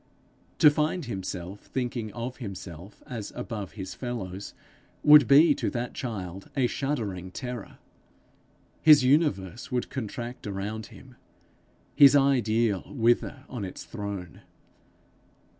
[0.57, 4.55] To find himself thinking of himself as above his fellows,
[5.03, 7.77] would be to that child a shuddering terror;
[8.81, 11.17] his universe would contract around him,
[11.95, 14.41] his ideal wither on its throne.